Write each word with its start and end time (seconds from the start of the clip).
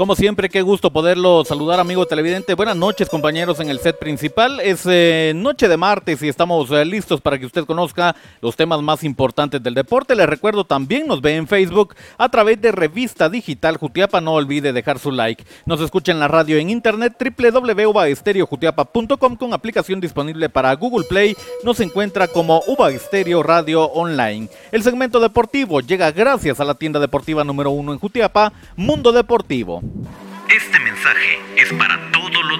Como 0.00 0.16
siempre, 0.16 0.48
qué 0.48 0.62
gusto 0.62 0.90
poderlo 0.90 1.44
saludar, 1.44 1.78
amigo 1.78 2.06
televidente. 2.06 2.54
Buenas 2.54 2.74
noches, 2.74 3.10
compañeros, 3.10 3.60
en 3.60 3.68
el 3.68 3.80
set 3.80 3.98
principal. 3.98 4.58
Es 4.60 4.86
eh, 4.86 5.34
noche 5.36 5.68
de 5.68 5.76
martes 5.76 6.22
y 6.22 6.28
estamos 6.28 6.70
eh, 6.70 6.86
listos 6.86 7.20
para 7.20 7.38
que 7.38 7.44
usted 7.44 7.66
conozca 7.66 8.16
los 8.40 8.56
temas 8.56 8.80
más 8.80 9.04
importantes 9.04 9.62
del 9.62 9.74
deporte. 9.74 10.14
Les 10.14 10.26
recuerdo 10.26 10.64
también 10.64 11.06
nos 11.06 11.20
ve 11.20 11.36
en 11.36 11.46
Facebook 11.46 11.94
a 12.16 12.30
través 12.30 12.58
de 12.62 12.72
Revista 12.72 13.28
Digital 13.28 13.76
Jutiapa. 13.76 14.22
No 14.22 14.32
olvide 14.32 14.72
dejar 14.72 14.98
su 14.98 15.12
like. 15.12 15.44
Nos 15.66 15.82
escucha 15.82 16.12
en 16.12 16.18
la 16.18 16.28
radio 16.28 16.56
en 16.56 16.70
internet 16.70 17.14
www.ubaestereojutiapa.com 17.20 19.36
con 19.36 19.52
aplicación 19.52 20.00
disponible 20.00 20.48
para 20.48 20.74
Google 20.76 21.04
Play. 21.10 21.36
Nos 21.62 21.78
encuentra 21.78 22.26
como 22.26 22.62
Uba 22.66 22.90
Estéreo 22.90 23.42
Radio 23.42 23.84
Online. 23.84 24.48
El 24.72 24.82
segmento 24.82 25.20
deportivo 25.20 25.82
llega 25.82 26.10
gracias 26.10 26.58
a 26.58 26.64
la 26.64 26.72
tienda 26.72 27.00
deportiva 27.00 27.44
número 27.44 27.70
uno 27.70 27.92
en 27.92 27.98
Jutiapa, 27.98 28.54
Mundo 28.76 29.12
Deportivo. 29.12 29.82
Este 30.48 30.78
mensaje 30.80 31.40
es 31.56 31.72
para 31.74 32.10
todos 32.10 32.44
los. 32.44 32.59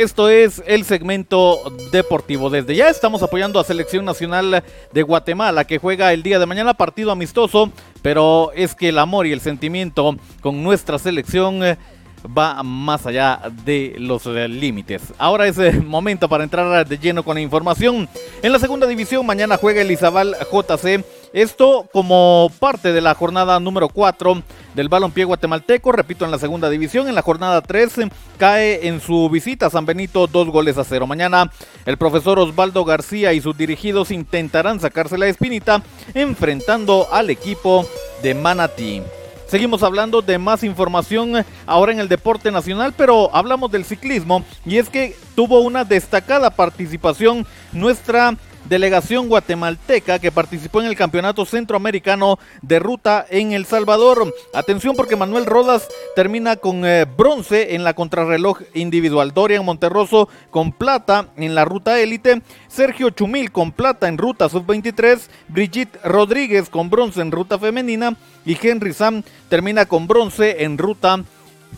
Esto 0.00 0.30
es 0.30 0.62
el 0.66 0.86
segmento 0.86 1.60
deportivo. 1.92 2.48
Desde 2.48 2.74
ya 2.74 2.88
estamos 2.88 3.22
apoyando 3.22 3.60
a 3.60 3.64
Selección 3.64 4.06
Nacional 4.06 4.64
de 4.92 5.02
Guatemala 5.02 5.66
que 5.66 5.76
juega 5.76 6.14
el 6.14 6.22
día 6.22 6.38
de 6.38 6.46
mañana 6.46 6.72
partido 6.72 7.10
amistoso, 7.10 7.70
pero 8.00 8.50
es 8.54 8.74
que 8.74 8.88
el 8.88 8.98
amor 8.98 9.26
y 9.26 9.32
el 9.32 9.42
sentimiento 9.42 10.16
con 10.40 10.62
nuestra 10.62 10.98
selección 10.98 11.62
eh, 11.62 11.76
va 12.26 12.62
más 12.62 13.06
allá 13.06 13.40
de 13.64 13.94
los 13.98 14.26
eh, 14.26 14.48
límites. 14.48 15.02
Ahora 15.18 15.46
es 15.46 15.58
el 15.58 15.82
momento 15.82 16.28
para 16.28 16.44
entrar 16.44 16.86
de 16.86 16.98
lleno 16.98 17.22
con 17.22 17.34
la 17.34 17.40
información. 17.40 18.08
En 18.42 18.52
la 18.52 18.58
segunda 18.58 18.86
división 18.86 19.26
mañana 19.26 19.56
juega 19.56 19.82
el 19.82 19.90
Izabal 19.90 20.36
JC. 20.52 21.04
Esto 21.32 21.88
como 21.92 22.50
parte 22.58 22.92
de 22.92 23.00
la 23.00 23.14
jornada 23.14 23.60
número 23.60 23.88
4 23.88 24.42
del 24.74 24.88
balompié 24.88 25.24
guatemalteco. 25.24 25.92
Repito, 25.92 26.24
en 26.24 26.32
la 26.32 26.38
segunda 26.38 26.68
división, 26.68 27.08
en 27.08 27.14
la 27.14 27.22
jornada 27.22 27.60
3 27.60 27.92
cae 28.36 28.88
en 28.88 29.00
su 29.00 29.28
visita 29.30 29.66
a 29.66 29.70
San 29.70 29.86
Benito 29.86 30.26
dos 30.26 30.48
goles 30.48 30.78
a 30.78 30.84
cero. 30.84 31.06
Mañana 31.06 31.50
el 31.86 31.98
profesor 31.98 32.38
Osvaldo 32.38 32.84
García 32.84 33.32
y 33.32 33.40
sus 33.40 33.56
dirigidos 33.56 34.10
intentarán 34.10 34.80
sacarse 34.80 35.18
la 35.18 35.28
espinita 35.28 35.82
enfrentando 36.14 37.06
al 37.12 37.30
equipo 37.30 37.86
de 38.22 38.34
Manatí. 38.34 39.02
Seguimos 39.50 39.82
hablando 39.82 40.22
de 40.22 40.38
más 40.38 40.62
información 40.62 41.44
ahora 41.66 41.90
en 41.90 41.98
el 41.98 42.08
deporte 42.08 42.52
nacional, 42.52 42.94
pero 42.96 43.34
hablamos 43.34 43.72
del 43.72 43.84
ciclismo 43.84 44.44
y 44.64 44.76
es 44.76 44.88
que 44.88 45.16
tuvo 45.34 45.58
una 45.58 45.82
destacada 45.82 46.50
participación 46.50 47.44
nuestra 47.72 48.36
delegación 48.68 49.28
guatemalteca 49.28 50.18
que 50.18 50.30
participó 50.30 50.80
en 50.80 50.86
el 50.86 50.96
Campeonato 50.96 51.44
Centroamericano 51.44 52.38
de 52.62 52.78
Ruta 52.78 53.26
en 53.28 53.52
El 53.52 53.66
Salvador. 53.66 54.32
Atención 54.54 54.96
porque 54.96 55.16
Manuel 55.16 55.46
Rodas 55.46 55.88
termina 56.14 56.56
con 56.56 56.84
eh, 56.84 57.04
bronce 57.04 57.74
en 57.74 57.84
la 57.84 57.94
contrarreloj 57.94 58.60
individual. 58.74 59.32
Dorian 59.32 59.64
Monterroso 59.64 60.28
con 60.50 60.72
plata 60.72 61.28
en 61.36 61.54
la 61.54 61.64
ruta 61.64 61.98
élite. 62.00 62.42
Sergio 62.68 63.10
Chumil 63.10 63.50
con 63.50 63.72
plata 63.72 64.08
en 64.08 64.18
ruta 64.18 64.48
sub-23. 64.48 65.28
Brigitte 65.48 65.98
Rodríguez 66.04 66.68
con 66.68 66.90
bronce 66.90 67.20
en 67.20 67.32
ruta 67.32 67.58
femenina. 67.58 68.16
Y 68.46 68.56
Henry 68.60 68.94
Sam 68.94 69.22
termina 69.50 69.84
con 69.84 70.06
bronce 70.06 70.64
en 70.64 70.78
ruta 70.78 71.22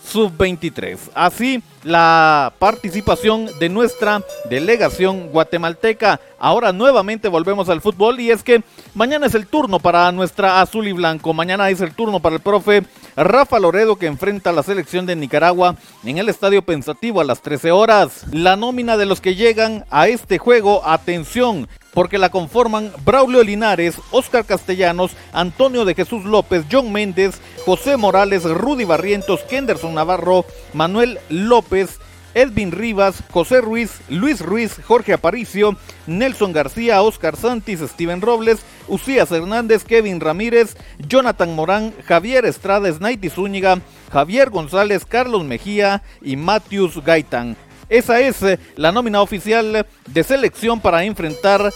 sub-23. 0.06 0.98
Así 1.14 1.62
la 1.84 2.52
participación 2.58 3.48
de 3.58 3.68
nuestra 3.68 4.22
delegación 4.48 5.28
guatemalteca. 5.28 6.20
Ahora 6.38 6.72
nuevamente 6.72 7.28
volvemos 7.28 7.68
al 7.68 7.80
fútbol 7.80 8.20
y 8.20 8.30
es 8.30 8.42
que 8.42 8.62
mañana 8.94 9.26
es 9.26 9.34
el 9.34 9.46
turno 9.46 9.80
para 9.80 10.10
nuestra 10.12 10.60
azul 10.60 10.86
y 10.86 10.92
blanco. 10.92 11.32
Mañana 11.32 11.70
es 11.70 11.80
el 11.80 11.94
turno 11.94 12.20
para 12.20 12.36
el 12.36 12.42
profe 12.42 12.84
Rafa 13.16 13.58
Loredo 13.58 13.96
que 13.96 14.06
enfrenta 14.06 14.50
a 14.50 14.52
la 14.52 14.62
selección 14.62 15.06
de 15.06 15.16
Nicaragua 15.16 15.76
en 16.04 16.18
el 16.18 16.28
Estadio 16.28 16.62
Pensativo 16.62 17.20
a 17.20 17.24
las 17.24 17.42
13 17.42 17.72
horas. 17.72 18.26
La 18.32 18.56
nómina 18.56 18.96
de 18.96 19.06
los 19.06 19.20
que 19.20 19.34
llegan 19.34 19.84
a 19.90 20.08
este 20.08 20.38
juego, 20.38 20.86
atención, 20.86 21.68
porque 21.94 22.18
la 22.18 22.30
conforman 22.30 22.92
Braulio 23.04 23.42
Linares, 23.42 23.96
Oscar 24.10 24.44
Castellanos, 24.44 25.12
Antonio 25.32 25.84
de 25.84 25.94
Jesús 25.94 26.24
López, 26.24 26.64
John 26.70 26.92
Méndez, 26.92 27.40
José 27.64 27.96
Morales, 27.96 28.44
Rudy 28.44 28.84
Barrientos, 28.84 29.40
Kenderson 29.42 29.94
Navarro, 29.94 30.44
Manuel 30.72 31.18
López, 31.28 31.98
Edwin 32.34 32.72
Rivas, 32.72 33.22
José 33.30 33.60
Ruiz, 33.60 34.00
Luis 34.08 34.40
Ruiz, 34.40 34.80
Jorge 34.84 35.12
Aparicio, 35.12 35.76
Nelson 36.06 36.52
García, 36.52 37.02
Oscar 37.02 37.36
Santis, 37.36 37.80
Steven 37.80 38.20
Robles, 38.20 38.60
Usías 38.88 39.30
Hernández, 39.30 39.84
Kevin 39.84 40.20
Ramírez, 40.20 40.76
Jonathan 40.98 41.54
Morán, 41.54 41.94
Javier 42.04 42.44
Estrada, 42.44 42.90
Snaiti 42.90 43.30
Zúñiga, 43.30 43.80
Javier 44.10 44.50
González, 44.50 45.04
Carlos 45.04 45.44
Mejía 45.44 46.02
y 46.20 46.36
Matius 46.36 47.02
Gaitán. 47.04 47.56
Esa 47.88 48.20
es 48.20 48.42
eh, 48.42 48.58
la 48.76 48.90
nómina 48.90 49.20
oficial 49.20 49.86
de 50.06 50.24
selección 50.24 50.80
para 50.80 51.04
enfrentar 51.04 51.70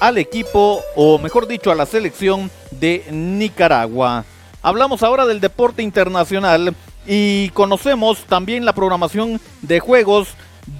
al 0.00 0.18
equipo, 0.18 0.82
o 0.94 1.18
mejor 1.18 1.46
dicho, 1.46 1.70
a 1.70 1.74
la 1.74 1.86
selección 1.86 2.50
de 2.70 3.04
Nicaragua. 3.10 4.24
Hablamos 4.62 5.02
ahora 5.02 5.26
del 5.26 5.40
deporte 5.40 5.82
internacional 5.82 6.76
y 7.04 7.48
conocemos 7.50 8.24
también 8.26 8.64
la 8.64 8.72
programación 8.72 9.40
de 9.60 9.80
juegos 9.80 10.28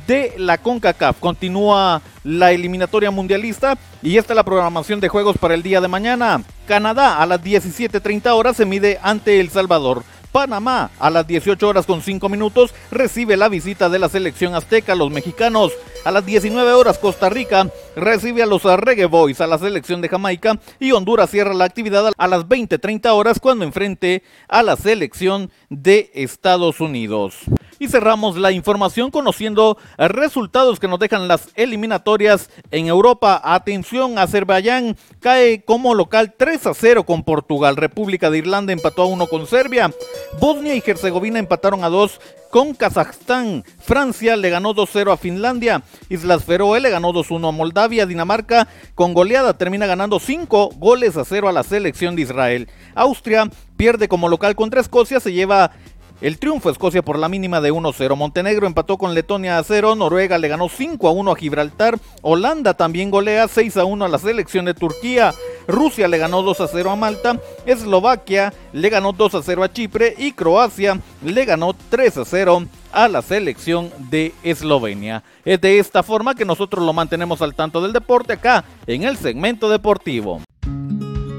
de 0.06 0.34
la 0.38 0.58
CONCACAF. 0.58 1.18
Continúa 1.18 2.00
la 2.22 2.52
eliminatoria 2.52 3.10
mundialista 3.10 3.76
y 4.00 4.18
esta 4.18 4.34
es 4.34 4.36
la 4.36 4.44
programación 4.44 5.00
de 5.00 5.08
juegos 5.08 5.36
para 5.36 5.54
el 5.54 5.64
día 5.64 5.80
de 5.80 5.88
mañana. 5.88 6.44
Canadá 6.68 7.20
a 7.20 7.26
las 7.26 7.42
17.30 7.42 8.30
horas 8.30 8.56
se 8.56 8.66
mide 8.66 9.00
ante 9.02 9.40
El 9.40 9.50
Salvador. 9.50 10.04
Panamá 10.32 10.90
a 10.98 11.10
las 11.10 11.26
18 11.26 11.68
horas 11.68 11.86
con 11.86 12.00
5 12.00 12.28
minutos 12.30 12.74
recibe 12.90 13.36
la 13.36 13.50
visita 13.50 13.90
de 13.90 13.98
la 13.98 14.08
selección 14.08 14.54
azteca, 14.54 14.94
los 14.94 15.10
mexicanos. 15.10 15.72
A 16.04 16.10
las 16.10 16.26
19 16.26 16.72
horas 16.72 16.98
Costa 16.98 17.28
Rica 17.28 17.68
recibe 17.94 18.42
a 18.42 18.46
los 18.46 18.64
Reggae 18.64 19.04
Boys 19.04 19.40
a 19.40 19.46
la 19.46 19.58
selección 19.58 20.00
de 20.00 20.08
Jamaica 20.08 20.58
y 20.80 20.90
Honduras 20.92 21.30
cierra 21.30 21.54
la 21.54 21.64
actividad 21.64 22.10
a 22.16 22.28
las 22.28 22.46
20.30 22.46 23.10
horas 23.10 23.38
cuando 23.38 23.64
enfrente 23.64 24.22
a 24.48 24.62
la 24.62 24.76
selección 24.76 25.50
de 25.68 26.10
Estados 26.14 26.80
Unidos. 26.80 27.36
Y 27.82 27.88
cerramos 27.88 28.36
la 28.36 28.52
información 28.52 29.10
conociendo 29.10 29.76
resultados 29.98 30.78
que 30.78 30.86
nos 30.86 31.00
dejan 31.00 31.26
las 31.26 31.48
eliminatorias 31.56 32.48
en 32.70 32.86
Europa. 32.86 33.40
Atención, 33.42 34.20
Azerbaiyán 34.20 34.96
cae 35.18 35.64
como 35.64 35.92
local 35.92 36.32
3 36.38 36.68
a 36.68 36.74
0 36.74 37.04
con 37.04 37.24
Portugal. 37.24 37.74
República 37.74 38.30
de 38.30 38.38
Irlanda 38.38 38.72
empató 38.72 39.02
a 39.02 39.06
1 39.06 39.26
con 39.26 39.48
Serbia. 39.48 39.90
Bosnia 40.38 40.76
y 40.76 40.82
Herzegovina 40.86 41.40
empataron 41.40 41.82
a 41.82 41.88
2 41.88 42.20
con 42.52 42.74
Kazajstán. 42.74 43.64
Francia 43.80 44.36
le 44.36 44.50
ganó 44.50 44.74
2-0 44.74 45.10
a 45.10 45.16
Finlandia. 45.16 45.82
Islas 46.08 46.44
Feroe 46.44 46.78
le 46.80 46.90
ganó 46.90 47.12
2-1 47.12 47.48
a 47.48 47.50
Moldavia. 47.50 48.06
Dinamarca 48.06 48.68
con 48.94 49.12
goleada 49.12 49.58
termina 49.58 49.86
ganando 49.86 50.20
5 50.20 50.72
goles 50.76 51.16
a 51.16 51.24
0 51.24 51.48
a 51.48 51.52
la 51.52 51.64
selección 51.64 52.14
de 52.14 52.22
Israel. 52.22 52.68
Austria 52.94 53.50
pierde 53.76 54.06
como 54.06 54.28
local 54.28 54.54
contra 54.54 54.82
Escocia. 54.82 55.18
Se 55.18 55.32
lleva 55.32 55.72
el 56.22 56.38
triunfo 56.38 56.70
Escocia 56.70 57.02
por 57.02 57.18
la 57.18 57.28
mínima 57.28 57.60
de 57.60 57.72
1-0. 57.72 58.16
Montenegro 58.16 58.66
empató 58.66 58.96
con 58.96 59.12
Letonia 59.12 59.58
a 59.58 59.64
0. 59.64 59.96
Noruega 59.96 60.38
le 60.38 60.46
ganó 60.46 60.68
5-1 60.68 61.32
a 61.32 61.36
Gibraltar. 61.36 61.98
Holanda 62.22 62.74
también 62.74 63.10
golea 63.10 63.46
6-1 63.46 64.04
a 64.04 64.08
la 64.08 64.18
selección 64.18 64.64
de 64.64 64.74
Turquía. 64.74 65.34
Rusia 65.66 66.06
le 66.06 66.18
ganó 66.18 66.42
2-0 66.42 66.92
a 66.92 66.96
Malta. 66.96 67.40
Eslovaquia 67.66 68.54
le 68.72 68.88
ganó 68.88 69.12
2-0 69.12 69.64
a 69.64 69.72
Chipre. 69.72 70.14
Y 70.16 70.30
Croacia 70.30 71.00
le 71.24 71.44
ganó 71.44 71.74
3-0 71.90 72.68
a 72.92 73.08
la 73.08 73.20
selección 73.20 73.90
de 73.98 74.32
Eslovenia. 74.44 75.24
Es 75.44 75.60
de 75.60 75.80
esta 75.80 76.04
forma 76.04 76.36
que 76.36 76.44
nosotros 76.44 76.86
lo 76.86 76.92
mantenemos 76.92 77.42
al 77.42 77.56
tanto 77.56 77.82
del 77.82 77.92
deporte 77.92 78.34
acá 78.34 78.64
en 78.86 79.02
el 79.02 79.16
segmento 79.16 79.68
deportivo. 79.68 80.40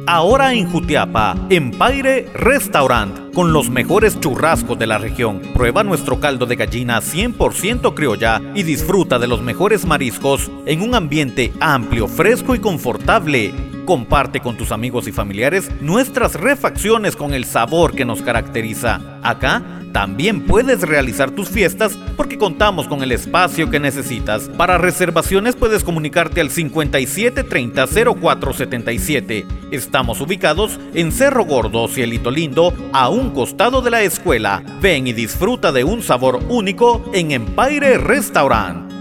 Ahora 0.06 0.54
en 0.54 0.70
Jutiapa, 0.70 1.48
Empire 1.50 2.28
Restaurant, 2.34 3.34
con 3.34 3.54
los 3.54 3.70
mejores 3.70 4.20
churrascos 4.20 4.78
de 4.78 4.86
la 4.86 4.98
región. 4.98 5.42
Prueba 5.54 5.82
nuestro 5.86 6.20
caldo 6.20 6.46
de 6.46 6.58
gallina 6.58 7.00
100% 7.00 7.94
criolla 7.94 8.42
y 8.54 8.64
disfruta 8.64 9.18
de 9.18 9.28
los 9.28 9.42
mejores 9.42 9.86
mariscos 9.86 10.52
en 10.66 10.82
un 10.82 10.94
ambiente 10.94 11.54
amplio, 11.62 12.10
fresco 12.10 12.54
y 12.54 12.60
confortable. 12.60 13.54
Comparte 13.86 14.42
con 14.42 14.58
tus 14.58 14.74
amigos 14.74 15.08
y 15.08 15.14
familiares 15.14 15.72
nuestras 15.80 16.36
refacciones 16.36 17.16
con 17.16 17.34
el 17.34 17.46
sabor 17.46 17.96
que 17.96 18.04
nos 18.04 18.22
caracteriza. 18.22 19.00
Acá 19.24 19.83
también 19.94 20.42
puedes 20.42 20.82
realizar 20.82 21.32
tus 21.32 21.50
fiestas 21.50 21.98
porque 22.18 22.38
contamos 22.38 22.88
con 22.88 23.04
el 23.04 23.12
espacio 23.12 23.70
que 23.70 23.80
necesitas. 23.80 24.50
Para 24.58 24.78
reservaciones 24.78 25.56
puedes 25.56 25.84
comunicarte 25.84 26.42
al 26.42 26.50
57 26.50 27.44
30 27.44 27.86
04 28.20 28.54
77. 28.54 29.46
Estamos 29.72 30.20
ubicados 30.20 30.80
en 30.94 31.12
Cerro 31.12 31.46
Gordo, 31.46 31.88
Cielito 31.88 32.32
Lindo, 32.32 32.74
a 32.92 33.10
un 33.10 33.30
costado 33.30 33.82
de 33.82 33.92
la 33.92 34.02
escuela. 34.02 34.64
Ven 34.82 35.08
y 35.08 35.14
disfruta 35.14 35.72
de 35.72 35.84
un 35.84 36.02
sabor 36.02 36.40
único 36.50 37.10
en 37.14 37.32
Empire 37.32 37.98
Restaurant. 38.00 38.93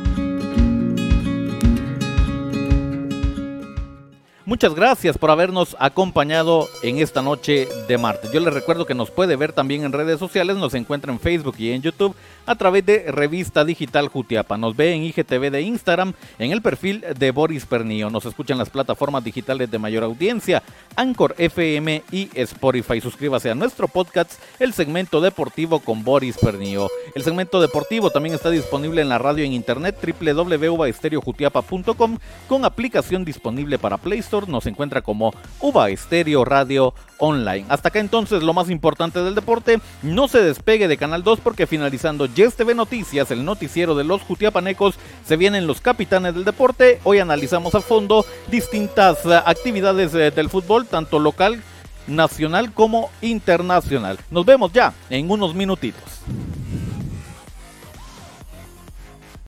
Muchas 4.52 4.74
gracias 4.74 5.16
por 5.16 5.30
habernos 5.30 5.74
acompañado 5.78 6.68
en 6.82 6.98
esta 6.98 7.22
noche 7.22 7.66
de 7.88 7.96
martes. 7.96 8.30
Yo 8.32 8.40
les 8.40 8.52
recuerdo 8.52 8.84
que 8.84 8.92
nos 8.92 9.10
puede 9.10 9.34
ver 9.36 9.54
también 9.54 9.82
en 9.82 9.94
redes 9.94 10.18
sociales, 10.18 10.58
nos 10.58 10.74
encuentra 10.74 11.10
en 11.10 11.18
Facebook 11.18 11.54
y 11.56 11.70
en 11.70 11.80
YouTube 11.80 12.14
a 12.44 12.54
través 12.54 12.84
de 12.84 13.10
Revista 13.10 13.64
Digital 13.64 14.08
Jutiapa. 14.08 14.58
Nos 14.58 14.76
ve 14.76 14.92
en 14.92 15.04
IGTV 15.04 15.50
de 15.50 15.62
Instagram, 15.62 16.12
en 16.38 16.52
el 16.52 16.60
perfil 16.60 17.02
de 17.18 17.30
Boris 17.30 17.64
Pernillo. 17.64 18.10
Nos 18.10 18.26
escucha 18.26 18.52
en 18.52 18.58
las 18.58 18.68
plataformas 18.68 19.24
digitales 19.24 19.70
de 19.70 19.78
mayor 19.78 20.04
audiencia, 20.04 20.62
Anchor 20.96 21.34
FM 21.38 22.02
y 22.10 22.28
Spotify. 22.34 23.00
Suscríbase 23.00 23.50
a 23.50 23.54
nuestro 23.54 23.88
podcast, 23.88 24.32
el 24.58 24.74
segmento 24.74 25.22
deportivo 25.22 25.80
con 25.80 26.04
Boris 26.04 26.36
Pernillo. 26.36 26.90
El 27.14 27.24
segmento 27.24 27.58
deportivo 27.58 28.10
también 28.10 28.34
está 28.34 28.50
disponible 28.50 29.00
en 29.00 29.08
la 29.08 29.16
radio 29.16 29.46
en 29.46 29.54
internet 29.54 29.96
www.estereojutiapa.com 30.20 32.18
con 32.46 32.66
aplicación 32.66 33.24
disponible 33.24 33.78
para 33.78 33.96
Play 33.96 34.18
Store 34.18 34.41
nos 34.48 34.66
encuentra 34.66 35.02
como 35.02 35.34
Uva 35.60 35.90
Estéreo 35.90 36.44
Radio 36.44 36.94
Online. 37.18 37.66
Hasta 37.68 37.88
acá 37.88 38.00
entonces 38.00 38.42
lo 38.42 38.52
más 38.52 38.70
importante 38.70 39.22
del 39.22 39.34
deporte, 39.34 39.80
no 40.02 40.28
se 40.28 40.42
despegue 40.42 40.88
de 40.88 40.96
Canal 40.96 41.22
2 41.22 41.40
porque 41.40 41.66
finalizando 41.66 42.26
Yes 42.26 42.56
TV 42.56 42.74
Noticias, 42.74 43.30
el 43.30 43.44
noticiero 43.44 43.94
de 43.94 44.04
los 44.04 44.22
Jutiapanecos, 44.22 44.96
se 45.24 45.36
vienen 45.36 45.66
los 45.66 45.80
capitanes 45.80 46.34
del 46.34 46.44
deporte. 46.44 47.00
Hoy 47.04 47.18
analizamos 47.18 47.74
a 47.74 47.80
fondo 47.80 48.24
distintas 48.48 49.24
eh, 49.24 49.40
actividades 49.44 50.14
eh, 50.14 50.30
del 50.30 50.48
fútbol, 50.48 50.86
tanto 50.86 51.18
local, 51.18 51.62
nacional 52.06 52.72
como 52.72 53.10
internacional. 53.20 54.18
Nos 54.30 54.44
vemos 54.44 54.72
ya 54.72 54.92
en 55.10 55.30
unos 55.30 55.54
minutitos. 55.54 56.02